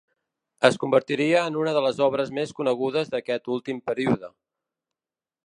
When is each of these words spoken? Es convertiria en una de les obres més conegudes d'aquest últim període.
Es 0.69 0.77
convertiria 0.83 1.43
en 1.49 1.59
una 1.63 1.73
de 1.75 1.83
les 1.87 2.01
obres 2.07 2.33
més 2.39 2.55
conegudes 2.61 3.13
d'aquest 3.13 3.53
últim 3.59 3.83
període. 3.91 4.33